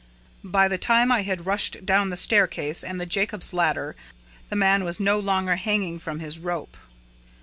"By 0.43 0.67
the 0.67 0.79
time 0.79 1.11
I 1.11 1.21
had 1.21 1.45
rushed 1.45 1.85
down 1.85 2.09
the 2.09 2.17
staircase 2.17 2.83
and 2.83 2.99
the 2.99 3.05
Jacob's 3.05 3.53
ladder, 3.53 3.95
the 4.49 4.55
man 4.55 4.83
was 4.83 4.99
no 4.99 5.19
longer 5.19 5.57
hanging 5.57 5.99
from 5.99 6.21
his 6.21 6.39
rope!" 6.39 6.75